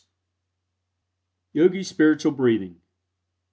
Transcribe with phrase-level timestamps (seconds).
[1.53, 2.81] YOGI SPIRITUAL BREATHING.